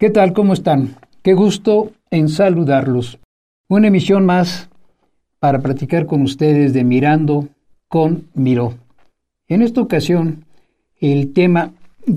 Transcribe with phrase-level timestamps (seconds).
[0.00, 0.32] ¿Qué tal?
[0.32, 0.96] ¿Cómo están?
[1.22, 3.18] Qué gusto en saludarlos.
[3.68, 4.70] Una emisión más
[5.40, 7.48] para platicar con ustedes de Mirando
[7.86, 8.72] con Miró.
[9.46, 10.46] En esta ocasión,
[11.00, 11.72] el tema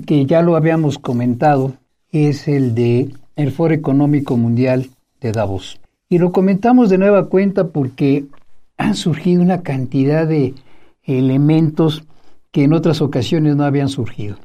[0.06, 1.74] que ya lo habíamos comentado
[2.10, 4.88] es el de el Foro Económico Mundial
[5.20, 5.78] de Davos.
[6.08, 8.24] Y lo comentamos de nueva cuenta porque
[8.78, 10.54] han surgido una cantidad de
[11.02, 12.06] elementos
[12.50, 14.38] que en otras ocasiones no habían surgido.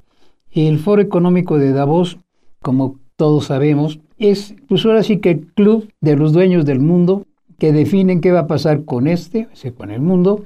[0.52, 2.18] El Foro Económico de Davos,
[2.62, 7.26] como todos sabemos, es pues ahora sí que el club de los dueños del mundo
[7.58, 10.46] que definen qué va a pasar con este, con el mundo,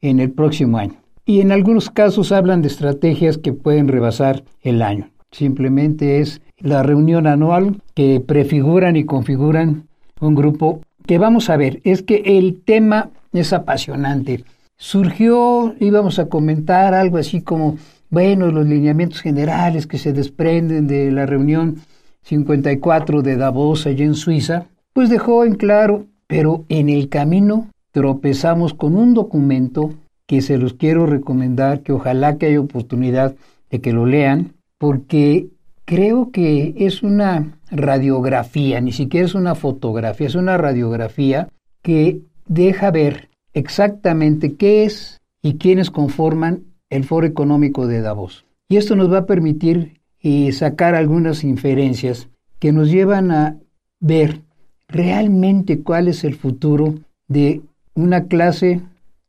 [0.00, 0.94] en el próximo año.
[1.26, 5.10] Y en algunos casos hablan de estrategias que pueden rebasar el año.
[5.32, 9.86] Simplemente es la reunión anual que prefiguran y configuran
[10.18, 14.44] un grupo que vamos a ver, es que el tema es apasionante.
[14.78, 17.76] Surgió, íbamos a comentar algo así como,
[18.08, 21.82] bueno, los lineamientos generales que se desprenden de la reunión
[22.24, 28.74] 54 de Davos allá en Suiza, pues dejó en claro, pero en el camino tropezamos
[28.74, 29.94] con un documento
[30.26, 33.34] que se los quiero recomendar, que ojalá que haya oportunidad
[33.70, 35.48] de que lo lean, porque
[35.84, 41.48] creo que es una radiografía, ni siquiera es una fotografía, es una radiografía
[41.82, 48.46] que deja ver exactamente qué es y quiénes conforman el Foro Económico de Davos.
[48.68, 53.58] Y esto nos va a permitir y sacar algunas inferencias que nos llevan a
[54.00, 54.40] ver
[54.88, 56.94] realmente cuál es el futuro
[57.28, 57.60] de
[57.94, 58.80] una clase,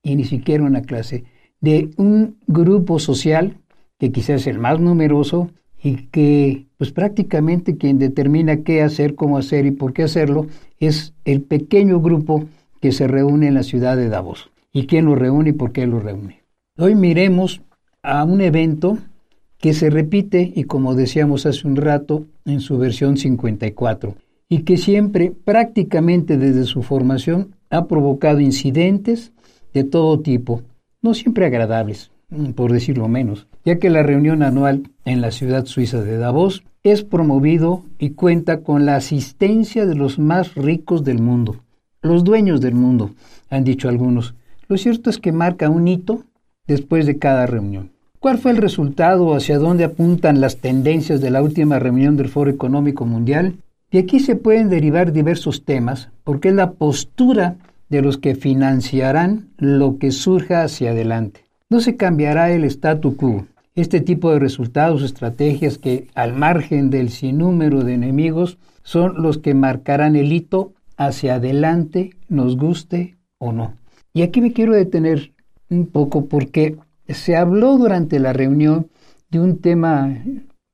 [0.01, 1.25] y ni siquiera una clase,
[1.59, 3.57] de un grupo social
[3.99, 5.49] que quizás es el más numeroso
[5.83, 10.47] y que pues prácticamente quien determina qué hacer, cómo hacer y por qué hacerlo
[10.79, 12.45] es el pequeño grupo
[12.79, 14.49] que se reúne en la ciudad de Davos.
[14.71, 16.43] ¿Y quién lo reúne y por qué lo reúne?
[16.77, 17.61] Hoy miremos
[18.01, 18.97] a un evento
[19.65, 24.13] que se repite y como decíamos hace un rato en su versión 54
[24.47, 29.31] y que siempre prácticamente desde su formación ha provocado incidentes
[29.73, 30.61] de todo tipo,
[31.01, 35.65] no siempre agradables, mm, por decirlo menos, ya que la reunión anual en la ciudad
[35.65, 41.23] suiza de Davos es promovido y cuenta con la asistencia de los más ricos del
[41.23, 41.55] mundo,
[42.03, 43.15] los dueños del mundo,
[43.49, 44.35] han dicho algunos.
[44.67, 46.23] Lo cierto es que marca un hito
[46.67, 47.94] después de cada reunión.
[48.25, 49.35] ¿Cuál fue el resultado?
[49.35, 53.57] ¿Hacia dónde apuntan las tendencias de la última reunión del Foro Económico Mundial?
[53.91, 59.49] De aquí se pueden derivar diversos temas, porque es la postura de los que financiarán
[59.59, 61.41] lo que surja hacia adelante.
[61.69, 63.45] No se cambiará el statu quo.
[63.75, 69.53] Este tipo de resultados, estrategias que, al margen del sinnúmero de enemigos, son los que
[69.53, 73.75] marcarán el hito hacia adelante, nos guste o no.
[74.15, 75.31] Y aquí me quiero detener
[75.69, 76.75] un poco porque
[77.07, 78.87] se habló durante la reunión
[79.29, 80.17] de un tema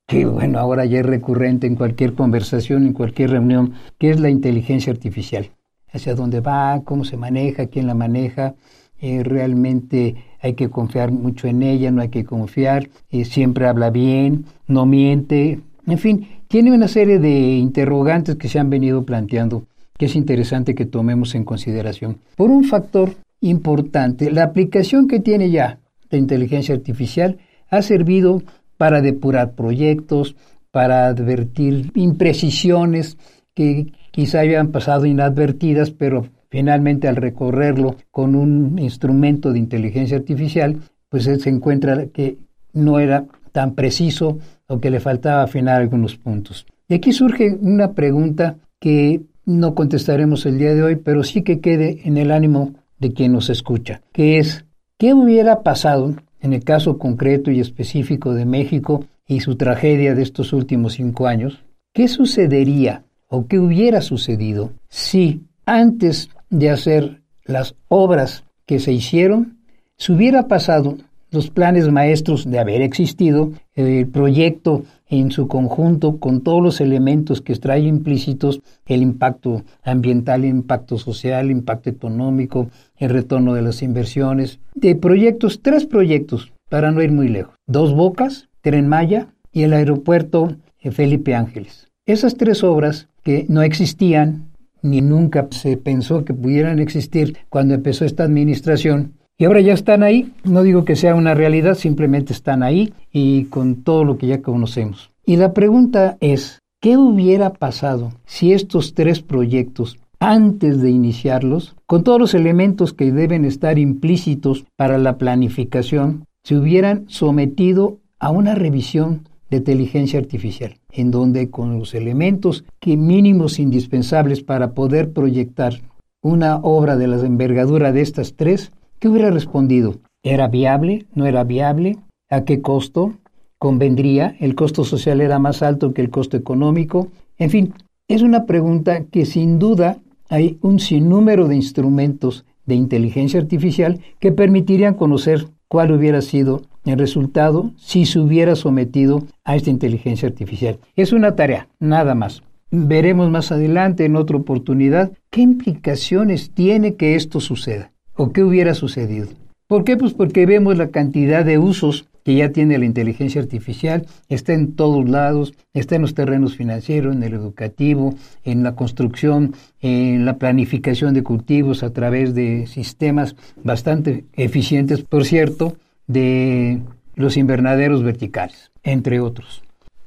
[0.07, 4.29] que, bueno, ahora ya es recurrente en cualquier conversación, en cualquier reunión, que es la
[4.29, 5.51] inteligencia artificial.
[5.91, 8.55] Hacia dónde va, cómo se maneja, quién la maneja.
[8.99, 12.89] Eh, realmente hay que confiar mucho en ella, no hay que confiar.
[13.09, 15.59] Eh, siempre habla bien, no miente.
[15.87, 19.63] En fin, tiene una serie de interrogantes que se han venido planteando
[20.01, 22.17] que es interesante que tomemos en consideración.
[22.35, 25.77] Por un factor importante, la aplicación que tiene ya
[26.11, 27.39] la inteligencia artificial
[27.69, 28.43] ha servido
[28.77, 30.35] para depurar proyectos,
[30.71, 33.17] para advertir imprecisiones
[33.53, 40.77] que quizá hayan pasado inadvertidas, pero finalmente al recorrerlo con un instrumento de inteligencia artificial,
[41.09, 42.37] pues se encuentra que
[42.73, 46.65] no era tan preciso o que le faltaba afinar algunos puntos.
[46.87, 51.59] Y aquí surge una pregunta que no contestaremos el día de hoy, pero sí que
[51.59, 54.65] quede en el ánimo de quien nos escucha, que es
[55.01, 60.21] ¿Qué hubiera pasado en el caso concreto y específico de México y su tragedia de
[60.21, 61.63] estos últimos cinco años?
[61.91, 69.57] ¿Qué sucedería o qué hubiera sucedido si antes de hacer las obras que se hicieron,
[69.97, 70.97] se hubiera pasado
[71.31, 77.41] los planes maestros de haber existido, el proyecto en su conjunto con todos los elementos
[77.41, 83.61] que trae implícitos el impacto ambiental, el impacto social, el impacto económico, el retorno de
[83.61, 87.55] las inversiones, de proyectos, tres proyectos, para no ir muy lejos.
[87.67, 90.55] Dos Bocas, Tren Maya y el aeropuerto
[90.91, 91.89] Felipe Ángeles.
[92.05, 94.51] Esas tres obras que no existían
[94.81, 100.03] ni nunca se pensó que pudieran existir cuando empezó esta administración, y ahora ya están
[100.03, 104.27] ahí, no digo que sea una realidad, simplemente están ahí y con todo lo que
[104.27, 105.09] ya conocemos.
[105.25, 112.03] Y la pregunta es, ¿qué hubiera pasado si estos tres proyectos, antes de iniciarlos, con
[112.03, 118.53] todos los elementos que deben estar implícitos para la planificación, se hubieran sometido a una
[118.53, 125.81] revisión de inteligencia artificial, en donde con los elementos que mínimos indispensables para poder proyectar
[126.21, 128.71] una obra de la envergadura de estas tres,
[129.01, 129.95] ¿Qué hubiera respondido?
[130.21, 131.07] ¿Era viable?
[131.15, 131.97] ¿No era viable?
[132.29, 133.15] ¿A qué costo?
[133.57, 134.35] ¿Convendría?
[134.39, 137.07] ¿El costo social era más alto que el costo económico?
[137.39, 137.73] En fin,
[138.07, 139.97] es una pregunta que sin duda
[140.29, 146.99] hay un sinnúmero de instrumentos de inteligencia artificial que permitirían conocer cuál hubiera sido el
[146.99, 150.77] resultado si se hubiera sometido a esta inteligencia artificial.
[150.95, 152.43] Es una tarea, nada más.
[152.69, 157.91] Veremos más adelante en otra oportunidad qué implicaciones tiene que esto suceda.
[158.15, 159.27] ¿O qué hubiera sucedido?
[159.67, 159.95] ¿Por qué?
[159.95, 164.75] Pues porque vemos la cantidad de usos que ya tiene la inteligencia artificial, está en
[164.75, 168.13] todos lados, está en los terrenos financieros, en el educativo,
[168.43, 175.25] en la construcción, en la planificación de cultivos a través de sistemas bastante eficientes, por
[175.25, 176.81] cierto, de
[177.15, 179.63] los invernaderos verticales, entre otros.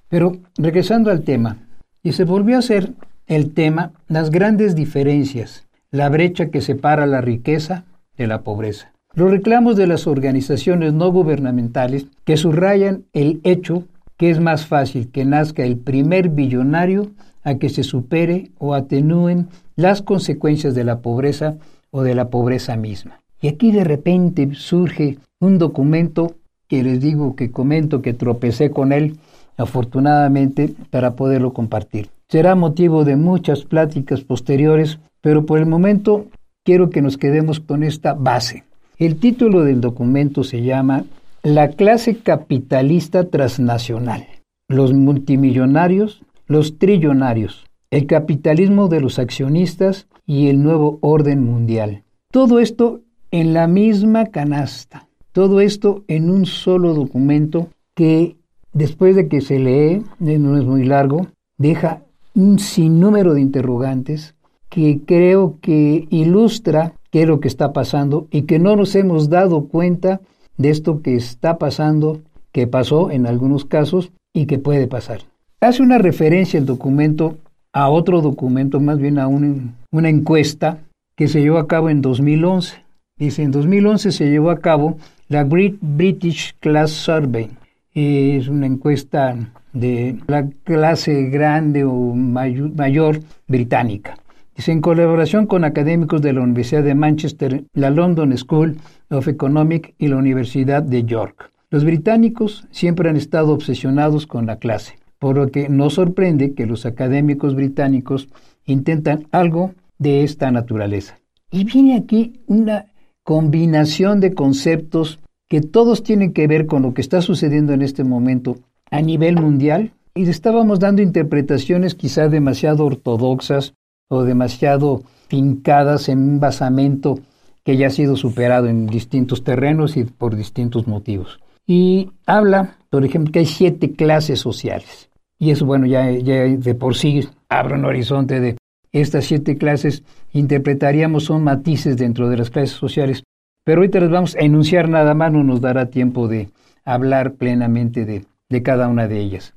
[0.09, 1.57] Pero regresando al tema,
[2.03, 2.93] y se volvió a hacer
[3.27, 7.85] el tema las grandes diferencias, la brecha que separa la riqueza
[8.17, 8.93] de la pobreza.
[9.15, 13.85] Los reclamos de las organizaciones no gubernamentales que subrayan el hecho
[14.17, 17.11] que es más fácil que nazca el primer billonario
[17.43, 21.57] a que se supere o atenúen las consecuencias de la pobreza
[21.91, 23.21] o de la pobreza misma.
[23.41, 26.35] Y aquí de repente surge un documento
[26.69, 29.19] que les digo que comento que tropecé con él
[29.57, 32.09] afortunadamente para poderlo compartir.
[32.29, 36.27] Será motivo de muchas pláticas posteriores, pero por el momento
[36.65, 38.65] quiero que nos quedemos con esta base.
[38.97, 41.05] El título del documento se llama
[41.43, 44.27] La clase capitalista transnacional,
[44.69, 52.03] los multimillonarios, los trillonarios, el capitalismo de los accionistas y el nuevo orden mundial.
[52.33, 53.01] Todo esto
[53.31, 58.37] en la misma canasta, todo esto en un solo documento que
[58.73, 61.27] después de que se lee, no es muy largo,
[61.59, 62.03] deja
[62.35, 64.35] un sinnúmero de interrogantes
[64.75, 69.31] que creo que ilustra qué es lo que está pasando y que no nos hemos
[69.31, 70.21] dado cuenta
[70.57, 75.21] de esto que está pasando, que pasó en algunos casos y que puede pasar.
[75.61, 77.39] Hace una referencia el documento
[77.73, 80.81] a otro documento, más bien a una encuesta
[81.15, 82.83] que se llevó a cabo en 2011.
[83.17, 84.97] Dice, en 2011 se llevó a cabo
[85.29, 87.49] la Great British Class Survey.
[87.95, 89.37] Es una encuesta
[89.73, 94.19] de la clase grande o mayor británica
[94.57, 98.79] en colaboración con académicos de la Universidad de Manchester, la London School
[99.11, 101.51] of Economics y la Universidad de York.
[101.71, 106.67] Los británicos siempre han estado obsesionados con la clase, por lo que no sorprende que
[106.67, 108.29] los académicos británicos
[108.65, 111.19] intentan algo de esta naturaleza.
[111.51, 112.87] Y viene aquí una
[113.23, 118.05] combinación de conceptos que todos tienen que ver con lo que está sucediendo en este
[118.05, 118.57] momento
[118.91, 123.75] a nivel mundial y estábamos dando interpretaciones quizá demasiado ortodoxas
[124.09, 127.19] o demasiado fincadas en un basamento
[127.65, 131.41] que ya ha sido superado en distintos terrenos y por distintos motivos.
[131.67, 135.09] Y habla, por ejemplo, que hay siete clases sociales.
[135.39, 138.57] Y eso, bueno, ya, ya de por sí abre un horizonte de
[138.93, 143.25] estas siete clases, interpretaríamos son matices dentro de las clases sociales.
[143.65, 146.51] Pero ahorita les vamos a enunciar nada más, no nos dará tiempo de
[146.85, 149.55] hablar plenamente de, de cada una de ellas.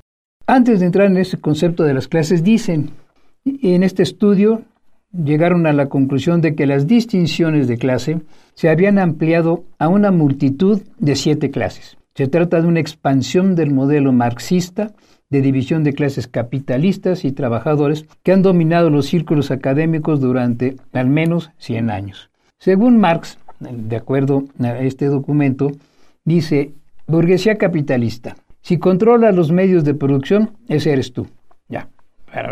[0.48, 2.92] Antes de entrar en ese concepto de las clases, dicen
[3.64, 4.62] en este estudio
[5.12, 8.22] llegaron a la conclusión de que las distinciones de clase
[8.54, 11.98] se habían ampliado a una multitud de siete clases.
[12.16, 14.94] Se trata de una expansión del modelo marxista
[15.30, 21.10] de división de clases capitalistas y trabajadores que han dominado los círculos académicos durante al
[21.10, 22.30] menos 100 años.
[22.60, 25.72] Según Marx, de acuerdo a este documento,
[26.24, 26.72] dice,
[27.08, 31.28] burguesía capitalista, si controla los medios de producción, ese eres tú.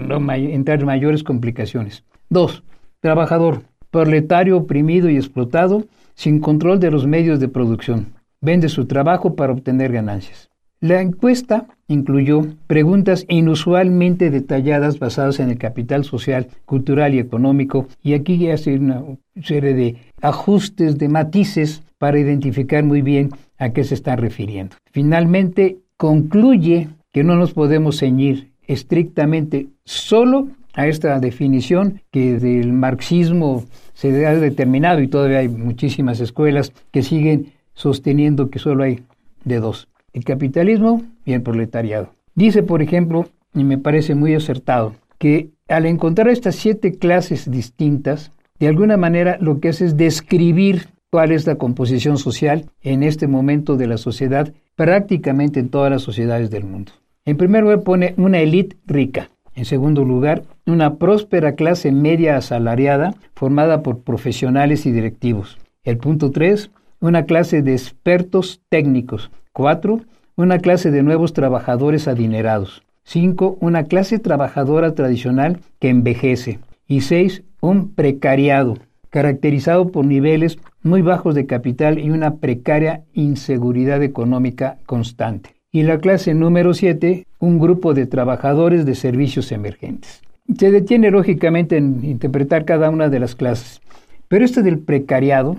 [0.02, 2.04] No entrar en mayores complicaciones.
[2.30, 2.64] Dos,
[3.00, 8.14] trabajador, proletario oprimido y explotado, sin control de los medios de producción.
[8.42, 10.50] Vende su trabajo para obtener ganancias.
[10.82, 18.14] La encuesta incluyó preguntas inusualmente detalladas basadas en el capital social, cultural y económico, y
[18.14, 19.02] aquí hace una
[19.42, 24.76] serie de ajustes, de matices para identificar muy bien a qué se está refiriendo.
[24.92, 33.66] Finalmente, concluye que no nos podemos ceñir estrictamente solo a esta definición que del marxismo
[33.94, 39.04] se ha determinado y todavía hay muchísimas escuelas que siguen sosteniendo que solo hay
[39.44, 42.10] de dos, el capitalismo y el proletariado.
[42.36, 48.32] Dice, por ejemplo, y me parece muy acertado, que al encontrar estas siete clases distintas,
[48.60, 53.28] de alguna manera lo que hace es describir cuál es la composición social en este
[53.28, 56.92] momento de la sociedad, prácticamente en todas las sociedades del mundo.
[57.26, 59.32] En primer lugar pone una élite rica.
[59.56, 65.58] En segundo lugar, una próspera clase media asalariada formada por profesionales y directivos.
[65.84, 69.32] El punto 3, una clase de expertos técnicos.
[69.54, 70.02] 4,
[70.36, 72.84] una clase de nuevos trabajadores adinerados.
[73.06, 73.58] 5.
[73.60, 76.60] Una clase trabajadora tradicional que envejece.
[76.88, 77.44] Y 6.
[77.60, 78.78] Un precariado,
[79.10, 85.55] caracterizado por niveles muy bajos de capital y una precaria inseguridad económica constante.
[85.76, 90.22] Y la clase número 7, un grupo de trabajadores de servicios emergentes.
[90.58, 93.82] Se detiene lógicamente en interpretar cada una de las clases.
[94.30, 95.58] Pero este del precariado,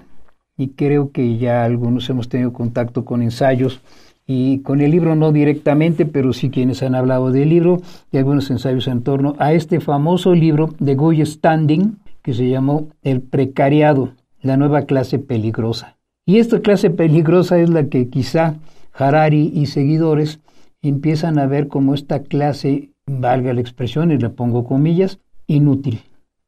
[0.56, 3.82] y creo que ya algunos hemos tenido contacto con ensayos
[4.26, 8.50] y con el libro no directamente, pero sí quienes han hablado del libro y algunos
[8.50, 14.14] ensayos en torno a este famoso libro de Guy Standing que se llamó El precariado,
[14.40, 15.98] la nueva clase peligrosa.
[16.24, 18.56] Y esta clase peligrosa es la que quizá
[18.96, 20.40] Harari y seguidores
[20.82, 26.00] empiezan a ver como esta clase, valga la expresión y le pongo comillas, inútil.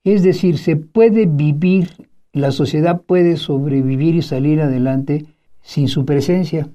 [0.05, 1.91] Es decir, se puede vivir,
[2.33, 5.27] la sociedad puede sobrevivir y salir adelante
[5.61, 6.69] sin su presencia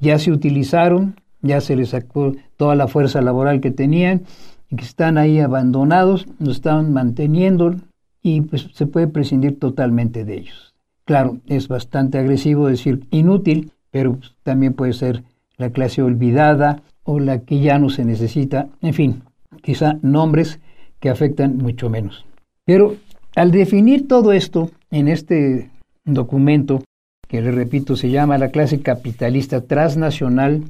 [0.00, 4.22] ya se utilizaron, ya se les sacó toda la fuerza laboral que tenían
[4.70, 7.76] y que están ahí abandonados, lo están manteniendo
[8.22, 10.74] y pues se puede prescindir totalmente de ellos.
[11.04, 15.22] Claro, es bastante agresivo decir inútil, pero también puede ser
[15.56, 19.22] la clase olvidada o la que ya no se necesita, en fin,
[19.62, 20.60] quizá nombres
[21.00, 22.24] que afectan mucho menos.
[22.64, 22.96] Pero
[23.34, 25.70] al definir todo esto en este
[26.04, 26.82] documento,
[27.28, 30.64] que le repito se llama la clase capitalista transnacional,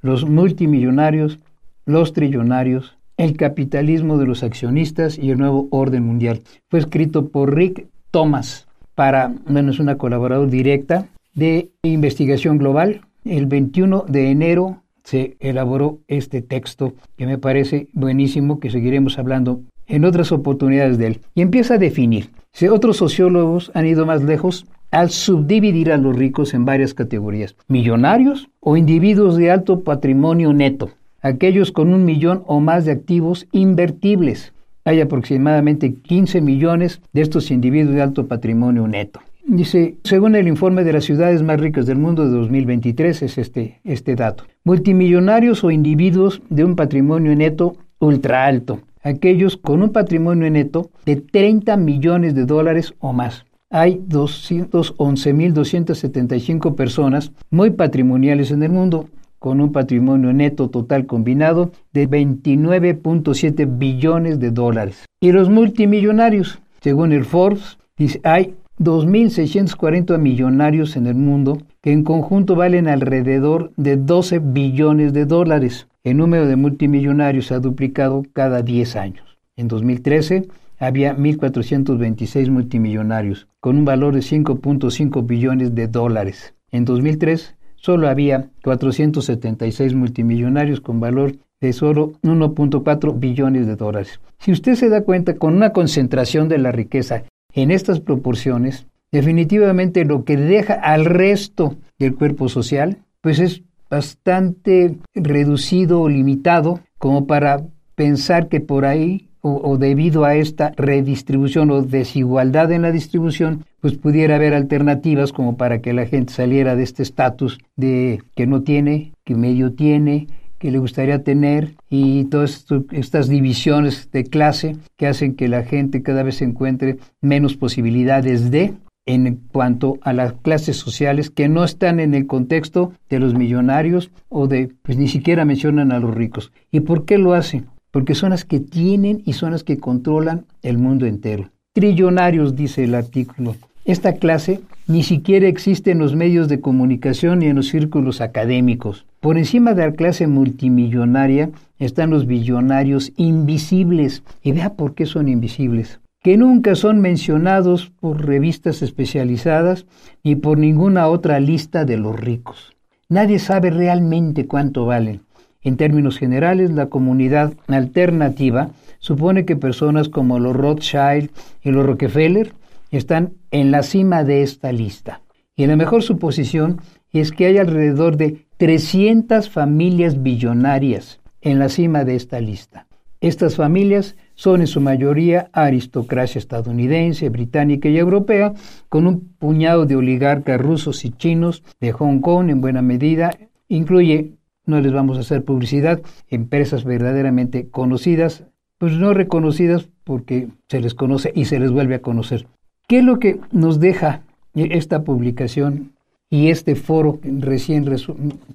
[0.00, 1.38] los multimillonarios,
[1.84, 6.42] los trillonarios, el capitalismo de los accionistas y el nuevo orden mundial.
[6.70, 13.02] Fue escrito por Rick Thomas para, bueno, es una colaboradora directa de investigación global.
[13.24, 19.62] El 21 de enero se elaboró este texto que me parece buenísimo, que seguiremos hablando
[19.86, 21.20] en otras oportunidades de él.
[21.34, 22.30] Y empieza a definir.
[22.52, 27.56] Si otros sociólogos han ido más lejos al subdividir a los ricos en varias categorías,
[27.66, 30.90] millonarios o individuos de alto patrimonio neto,
[31.22, 34.52] aquellos con un millón o más de activos invertibles.
[34.84, 39.20] Hay aproximadamente 15 millones de estos individuos de alto patrimonio neto.
[39.44, 43.80] Dice, según el informe de las ciudades más ricas del mundo de 2023, es este,
[43.84, 44.44] este dato.
[44.64, 51.16] Multimillonarios o individuos de un patrimonio neto ultra alto, aquellos con un patrimonio neto de
[51.16, 59.08] 30 millones de dólares o más hay 211.275 personas muy patrimoniales en el mundo,
[59.38, 65.06] con un patrimonio neto total combinado de 29.7 billones de dólares.
[65.20, 72.02] Y los multimillonarios, según el Forbes, dice, hay 2.640 millonarios en el mundo que en
[72.02, 75.88] conjunto valen alrededor de 12 billones de dólares.
[76.04, 79.38] El número de multimillonarios ha duplicado cada 10 años.
[79.56, 80.48] En 2013
[80.78, 86.54] había 1.426 multimillonarios, con un valor de 5.5 billones de dólares.
[86.72, 94.20] En 2003 solo había 476 multimillonarios con valor de solo 1.4 billones de dólares.
[94.38, 100.04] Si usted se da cuenta, con una concentración de la riqueza en estas proporciones, definitivamente
[100.04, 107.26] lo que deja al resto del cuerpo social, pues es bastante reducido o limitado como
[107.26, 107.62] para
[107.94, 113.94] pensar que por ahí o, debido a esta redistribución o desigualdad en la distribución, pues
[113.94, 118.62] pudiera haber alternativas como para que la gente saliera de este estatus de que no
[118.62, 120.28] tiene, que medio tiene,
[120.62, 126.02] que le gustaría tener y todas estas divisiones de clase que hacen que la gente
[126.02, 128.72] cada vez encuentre menos posibilidades de
[129.04, 134.10] en cuanto a las clases sociales que no están en el contexto de los millonarios
[134.28, 136.52] o de, pues ni siquiera mencionan a los ricos.
[136.70, 137.66] ¿Y por qué lo hacen?
[137.92, 141.50] porque son las que tienen y son las que controlan el mundo entero.
[141.72, 143.54] Trillonarios, dice el artículo.
[143.84, 149.06] Esta clase ni siquiera existe en los medios de comunicación ni en los círculos académicos.
[149.18, 154.22] Por encima de la clase multimillonaria están los billonarios invisibles.
[154.40, 155.98] Y vea por qué son invisibles.
[156.22, 159.86] Que nunca son mencionados por revistas especializadas
[160.22, 162.76] ni por ninguna otra lista de los ricos.
[163.08, 165.22] Nadie sabe realmente cuánto valen
[165.60, 168.70] En términos generales, la comunidad alternativa
[169.00, 171.30] supone que personas como los Rothschild
[171.62, 172.54] y los Rockefeller
[172.96, 175.22] están en la cima de esta lista.
[175.56, 176.80] Y la mejor suposición
[177.10, 182.86] es que hay alrededor de 300 familias billonarias en la cima de esta lista.
[183.20, 188.52] Estas familias son en su mayoría aristocracia estadounidense, británica y europea,
[188.88, 193.30] con un puñado de oligarcas rusos y chinos de Hong Kong en buena medida.
[193.68, 194.32] Incluye,
[194.66, 198.44] no les vamos a hacer publicidad, empresas verdaderamente conocidas,
[198.78, 202.48] pues no reconocidas porque se les conoce y se les vuelve a conocer.
[202.86, 204.22] ¿Qué es lo que nos deja
[204.54, 205.92] esta publicación
[206.32, 207.86] y este foro recién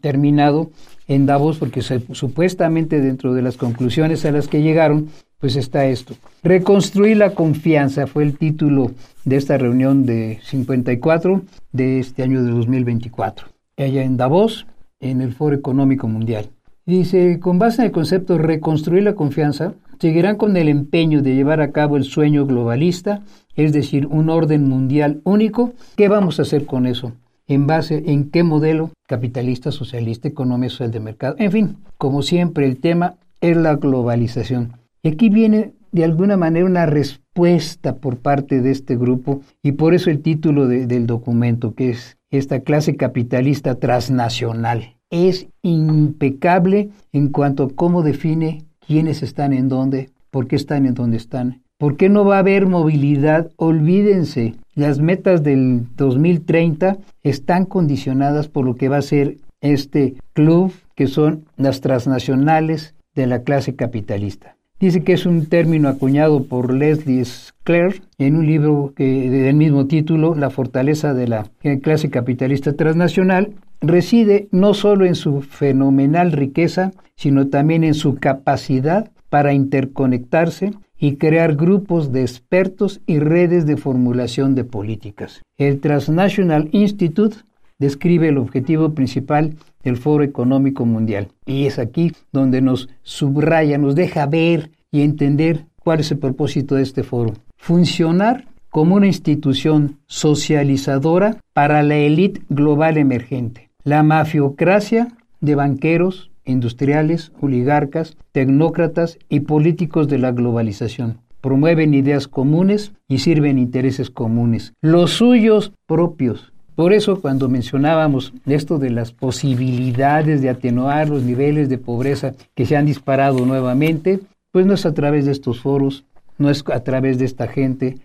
[0.02, 0.72] terminado
[1.08, 6.16] en Davos, porque supuestamente dentro de las conclusiones a las que llegaron, pues está esto.
[6.42, 8.92] Reconstruir la confianza fue el título
[9.26, 14.66] de esta reunión de 54 de este año de 2024, allá en Davos,
[15.00, 16.50] en el Foro Económico Mundial.
[16.86, 21.62] Dice, con base en el concepto reconstruir la confianza, seguirán con el empeño de llevar
[21.62, 23.24] a cabo el sueño globalista,
[23.56, 25.74] es decir, un orden mundial único.
[25.96, 27.14] ¿Qué vamos a hacer con eso?
[27.48, 31.36] en base en qué modelo capitalista, socialista, económico, social de mercado.
[31.40, 34.74] En fin, como siempre, el tema es la globalización.
[35.02, 39.94] Y aquí viene de alguna manera una respuesta por parte de este grupo y por
[39.94, 44.96] eso el título del documento, que es esta clase capitalista transnacional.
[45.10, 50.94] Es impecable en cuanto a cómo define quiénes están en dónde, por qué están en
[50.94, 53.52] dónde están, por qué no va a haber movilidad.
[53.58, 60.72] Olvídense las metas del 2030 están condicionadas por lo que va a ser este club,
[60.96, 64.56] que son las transnacionales de la clase capitalista.
[64.80, 69.88] Dice que es un término acuñado por Leslie Sclair en un libro que, del mismo
[69.88, 71.50] título, La fortaleza de la
[71.82, 79.12] clase capitalista transnacional, reside no solo en su fenomenal riqueza, sino también en su capacidad
[79.30, 85.42] para interconectarse y crear grupos de expertos y redes de formulación de políticas.
[85.58, 87.38] El Transnational Institute
[87.80, 91.30] describe el objetivo principal del Foro Económico Mundial.
[91.46, 96.76] Y es aquí donde nos subraya, nos deja ver y entender cuál es el propósito
[96.76, 97.34] de este foro.
[97.58, 103.67] Funcionar como una institución socializadora para la élite global emergente.
[103.84, 105.08] La mafiocracia
[105.40, 111.20] de banqueros, industriales, oligarcas, tecnócratas y políticos de la globalización.
[111.42, 116.52] Promueven ideas comunes y sirven intereses comunes, los suyos propios.
[116.76, 122.66] Por eso cuando mencionábamos esto de las posibilidades de atenuar los niveles de pobreza que
[122.66, 124.20] se han disparado nuevamente,
[124.52, 126.04] pues no es a través de estos foros,
[126.38, 127.98] no es a través de esta gente,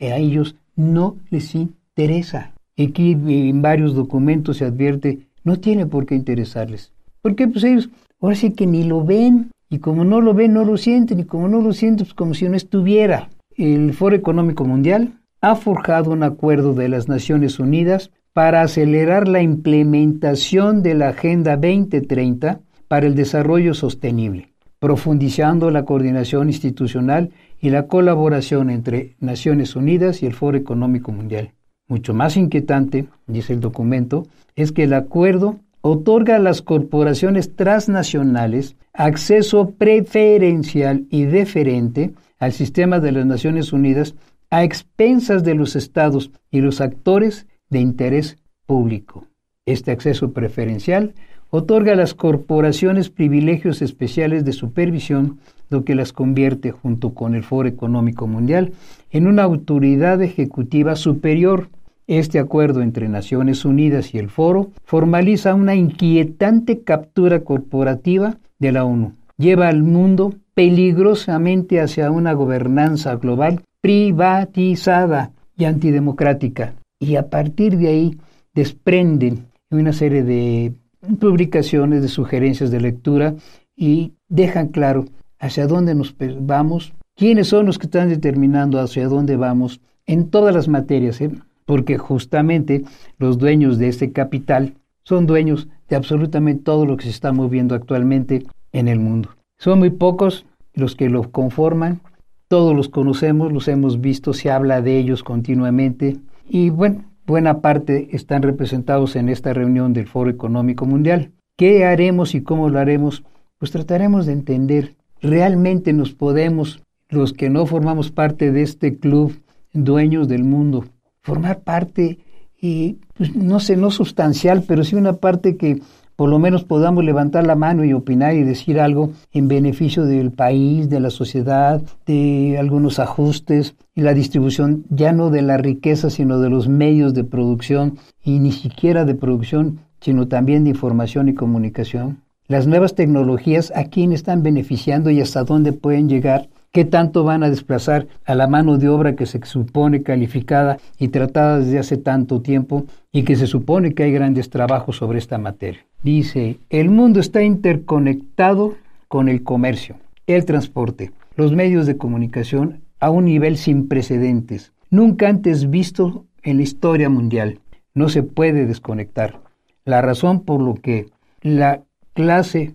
[0.00, 2.52] a ellos no les interesa.
[2.78, 6.92] Aquí en varios documentos se advierte, no tiene por qué interesarles.
[7.22, 10.64] Porque pues ellos ahora sí que ni lo ven, y como no lo ven, no
[10.64, 13.30] lo sienten, y como no lo sienten, pues como si no estuviera.
[13.56, 19.42] El Foro Económico Mundial ha forjado un acuerdo de las Naciones Unidas para acelerar la
[19.42, 27.88] implementación de la Agenda 2030 para el Desarrollo Sostenible, profundizando la coordinación institucional y la
[27.88, 31.52] colaboración entre Naciones Unidas y el Foro Económico Mundial.
[31.88, 38.76] Mucho más inquietante, dice el documento, es que el acuerdo otorga a las corporaciones transnacionales
[38.92, 44.14] acceso preferencial y deferente al sistema de las Naciones Unidas
[44.50, 49.26] a expensas de los estados y los actores de interés público.
[49.64, 51.14] Este acceso preferencial
[51.50, 55.38] otorga a las corporaciones privilegios especiales de supervisión,
[55.70, 58.72] lo que las convierte, junto con el Foro Económico Mundial,
[59.10, 61.70] en una autoridad ejecutiva superior
[62.08, 68.84] este acuerdo entre Naciones Unidas y el Foro formaliza una inquietante captura corporativa de la
[68.84, 69.12] ONU.
[69.36, 76.74] Lleva al mundo peligrosamente hacia una gobernanza global privatizada y antidemocrática.
[76.98, 78.18] Y a partir de ahí
[78.54, 80.72] desprenden una serie de
[81.20, 83.34] publicaciones, de sugerencias de lectura
[83.76, 85.04] y dejan claro
[85.38, 90.54] hacia dónde nos vamos, quiénes son los que están determinando hacia dónde vamos en todas
[90.54, 91.20] las materias.
[91.20, 91.30] ¿eh?
[91.68, 92.82] Porque justamente
[93.18, 94.72] los dueños de este capital
[95.04, 99.36] son dueños de absolutamente todo lo que se está moviendo actualmente en el mundo.
[99.58, 102.00] Son muy pocos los que lo conforman,
[102.48, 106.16] todos los conocemos, los hemos visto, se habla de ellos continuamente
[106.48, 111.32] y bueno, buena parte están representados en esta reunión del Foro Económico Mundial.
[111.58, 113.24] ¿Qué haremos y cómo lo haremos?
[113.58, 119.38] Pues trataremos de entender, realmente nos podemos, los que no formamos parte de este club,
[119.74, 120.86] dueños del mundo,
[121.28, 122.18] formar parte,
[122.60, 125.80] y pues, no sé, no sustancial, pero sí una parte que
[126.16, 130.32] por lo menos podamos levantar la mano y opinar y decir algo en beneficio del
[130.32, 136.10] país, de la sociedad, de algunos ajustes y la distribución ya no de la riqueza,
[136.10, 141.28] sino de los medios de producción y ni siquiera de producción, sino también de información
[141.28, 142.22] y comunicación.
[142.48, 146.48] Las nuevas tecnologías, ¿a quién están beneficiando y hasta dónde pueden llegar?
[146.70, 151.08] ¿Qué tanto van a desplazar a la mano de obra que se supone calificada y
[151.08, 155.38] tratada desde hace tanto tiempo y que se supone que hay grandes trabajos sobre esta
[155.38, 155.80] materia?
[156.02, 158.74] Dice, el mundo está interconectado
[159.08, 165.28] con el comercio, el transporte, los medios de comunicación a un nivel sin precedentes, nunca
[165.28, 167.60] antes visto en la historia mundial.
[167.94, 169.40] No se puede desconectar.
[169.84, 171.06] La razón por lo que
[171.40, 172.74] la clase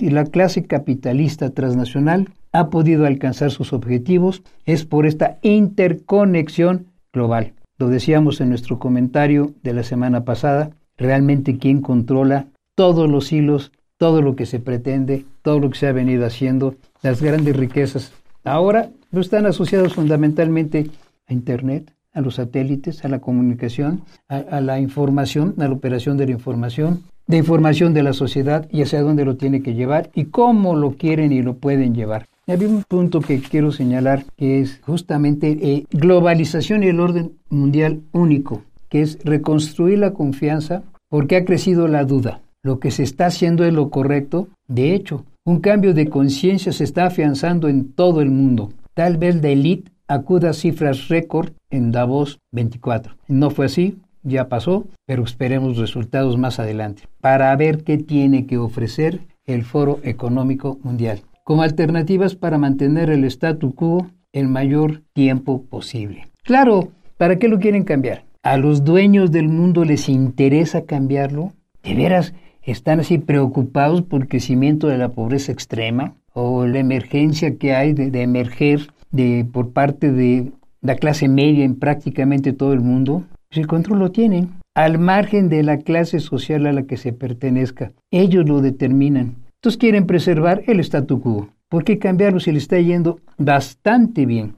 [0.00, 2.28] la clase capitalista transnacional
[2.58, 7.52] ha podido alcanzar sus objetivos es por esta interconexión global.
[7.78, 13.70] Lo decíamos en nuestro comentario de la semana pasada, realmente quien controla todos los hilos,
[13.96, 18.12] todo lo que se pretende, todo lo que se ha venido haciendo, las grandes riquezas.
[18.42, 20.90] Ahora no están asociados fundamentalmente
[21.28, 26.26] a Internet, a los satélites, a la comunicación, a la información, a la operación de
[26.26, 30.24] la información, de información de la sociedad y hacia dónde lo tiene que llevar y
[30.24, 32.26] cómo lo quieren y lo pueden llevar.
[32.48, 38.00] Hay un punto que quiero señalar que es justamente eh, globalización y el orden mundial
[38.12, 42.40] único, que es reconstruir la confianza porque ha crecido la duda.
[42.62, 44.48] Lo que se está haciendo es lo correcto.
[44.66, 48.72] De hecho, un cambio de conciencia se está afianzando en todo el mundo.
[48.94, 53.14] Tal vez la élite acuda a cifras récord en Davos 24.
[53.28, 58.56] No fue así, ya pasó, pero esperemos resultados más adelante para ver qué tiene que
[58.56, 65.62] ofrecer el Foro Económico Mundial como alternativas para mantener el statu quo el mayor tiempo
[65.62, 66.28] posible.
[66.44, 68.26] Claro, ¿para qué lo quieren cambiar?
[68.42, 71.54] ¿A los dueños del mundo les interesa cambiarlo?
[71.82, 77.56] ¿De veras están así preocupados por el crecimiento de la pobreza extrema o la emergencia
[77.56, 82.80] que hay de, emerger de, por parte de la clase media en prácticamente todo el
[82.80, 83.24] mundo?
[83.48, 87.14] Pues el control lo tienen, al margen de la clase social a la que se
[87.14, 87.92] pertenezca.
[88.10, 89.47] Ellos lo determinan.
[89.58, 91.48] Entonces quieren preservar el statu quo.
[91.68, 94.54] ¿Por qué cambiarlo si le está yendo bastante bien?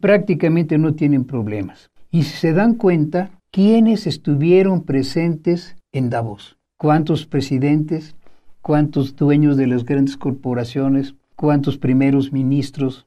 [0.00, 1.90] Prácticamente no tienen problemas.
[2.12, 6.58] Y si se dan cuenta, ¿quiénes estuvieron presentes en Davos?
[6.78, 8.14] ¿Cuántos presidentes?
[8.62, 11.16] ¿Cuántos dueños de las grandes corporaciones?
[11.34, 13.06] ¿Cuántos primeros ministros?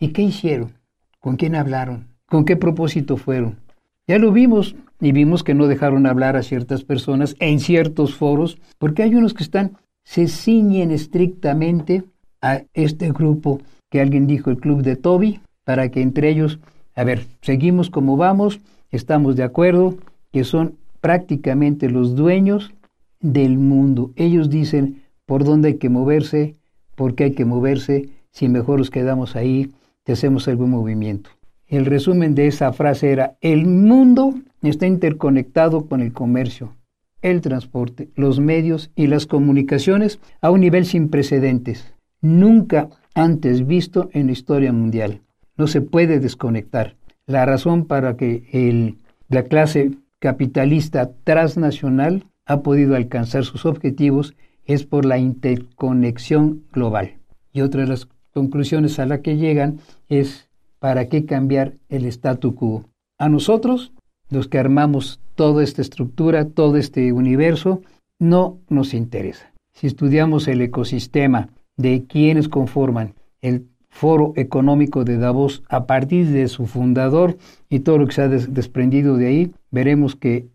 [0.00, 0.72] ¿Y qué hicieron?
[1.20, 2.08] ¿Con quién hablaron?
[2.26, 3.60] ¿Con qué propósito fueron?
[4.08, 8.58] Ya lo vimos y vimos que no dejaron hablar a ciertas personas en ciertos foros,
[8.78, 12.04] porque hay unos que están, se ciñen estrictamente
[12.42, 13.60] a este grupo
[13.90, 16.58] que alguien dijo el club de Toby, para que entre ellos,
[16.94, 18.60] a ver, seguimos como vamos,
[18.90, 19.96] estamos de acuerdo,
[20.32, 22.72] que son prácticamente los dueños
[23.20, 24.12] del mundo.
[24.16, 26.56] Ellos dicen por dónde hay que moverse,
[26.96, 29.70] por qué hay que moverse, si mejor nos quedamos ahí,
[30.04, 31.30] si hacemos algún movimiento.
[31.66, 36.74] El resumen de esa frase era, el mundo está interconectado con el comercio,
[37.22, 44.10] el transporte, los medios y las comunicaciones a un nivel sin precedentes, nunca antes visto
[44.12, 45.20] en la historia mundial.
[45.56, 46.96] No se puede desconectar.
[47.26, 48.96] La razón para que
[49.28, 57.18] la clase capitalista transnacional ha podido alcanzar sus objetivos es por la interconexión global.
[57.52, 62.54] Y otra de las conclusiones a la que llegan es ¿para qué cambiar el statu
[62.54, 62.84] quo?
[63.18, 63.92] A nosotros,
[64.30, 67.82] los que armamos toda esta estructura, todo este universo,
[68.18, 69.52] no nos interesa.
[69.72, 76.48] Si estudiamos el ecosistema de quienes conforman el Foro Económico de Davos a partir de
[76.48, 77.36] su fundador
[77.68, 80.46] y todo lo que se ha desprendido de ahí, veremos que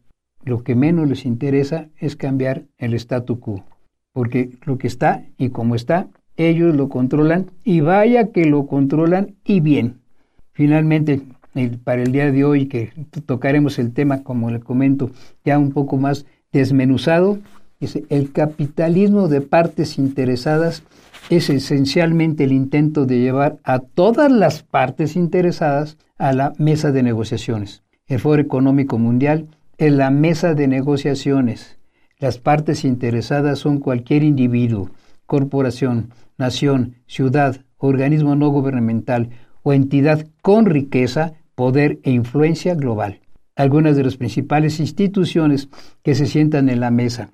[0.44, 3.64] lo que menos les interesa es cambiar el statu quo,
[4.14, 6.08] porque lo que está y como está,
[6.38, 10.00] ellos lo controlan y vaya que lo controlan y bien.
[10.54, 11.22] Finalmente,
[11.84, 12.92] para el día de hoy, que
[13.26, 15.12] tocaremos el tema, como le comento,
[15.44, 17.40] ya un poco más desmenuzado,
[17.80, 20.84] es el capitalismo de partes interesadas
[21.30, 27.04] es esencialmente el intento de llevar a todas las partes interesadas a la mesa de
[27.04, 27.84] negociaciones.
[28.08, 31.80] El Foro Económico Mundial es la mesa de negociaciones.
[32.20, 34.92] Las partes interesadas son cualquier individuo,
[35.26, 39.30] corporación, nación, ciudad, organismo no gubernamental,
[39.64, 43.20] o entidad con riqueza, poder e influencia global.
[43.56, 45.70] Algunas de las principales instituciones
[46.04, 47.30] que se sientan en la mesa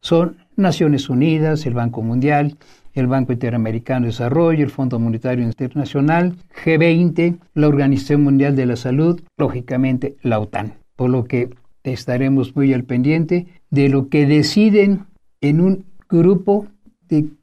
[0.00, 2.56] son Naciones Unidas, el Banco Mundial,
[2.92, 8.76] el Banco Interamericano de Desarrollo, el Fondo Monetario Internacional, G20, la Organización Mundial de la
[8.76, 10.74] Salud, lógicamente la OTAN.
[10.94, 11.50] Por lo que
[11.82, 15.06] estaremos muy al pendiente de lo que deciden
[15.40, 16.66] en un grupo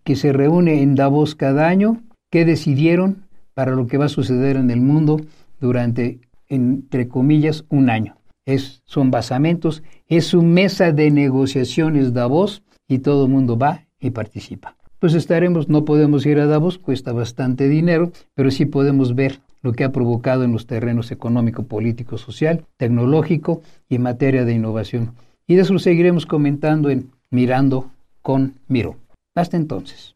[0.03, 4.55] que se reúne en Davos cada año que decidieron para lo que va a suceder
[4.55, 5.19] en el mundo
[5.61, 6.19] durante,
[6.49, 8.17] entre comillas, un año.
[8.45, 14.09] Es, son basamentos, es su mesa de negociaciones Davos y todo el mundo va y
[14.09, 14.75] participa.
[14.99, 19.73] Pues estaremos, no podemos ir a Davos, cuesta bastante dinero, pero sí podemos ver lo
[19.73, 25.13] que ha provocado en los terrenos económico, político, social, tecnológico y en materia de innovación.
[25.47, 28.97] Y de eso seguiremos comentando en Mirando con Miro.
[29.35, 30.15] Hasta entonces.